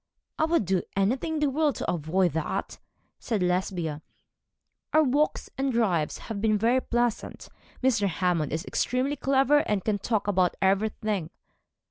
[0.39, 2.79] 'I would do anything in the world to avoid that,'
[3.29, 4.01] replied Lesbia.
[4.93, 7.49] 'Our walks and drives have been very pleasant.
[7.83, 8.07] Mr.
[8.07, 11.29] Hammond is extremely clever, and can talk about everything.'